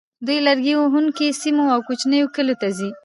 دوی 0.25 0.39
لرګي 0.47 0.73
وهونکو 0.77 1.25
سیمو 1.41 1.65
او 1.73 1.79
کوچنیو 1.87 2.33
کلیو 2.35 2.59
ته 2.61 2.67
ځي 2.77 2.89